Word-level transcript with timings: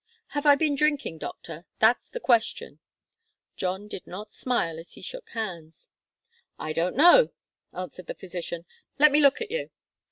"Have 0.29 0.47
I 0.47 0.55
been 0.55 0.73
drinking, 0.73 1.19
doctor? 1.19 1.65
That's 1.77 2.09
the 2.09 2.19
question." 2.19 2.79
John 3.55 3.87
did 3.87 4.07
not 4.07 4.31
smile 4.31 4.79
as 4.79 4.93
he 4.93 5.03
shook 5.03 5.29
hands. 5.29 5.89
"I 6.57 6.73
don't 6.73 6.95
know," 6.95 7.33
answered 7.71 8.07
the 8.07 8.15
physician. 8.15 8.65
"Let 8.97 9.11
me 9.11 9.21
look 9.21 9.41
at 9.41 9.51
you." 9.51 9.69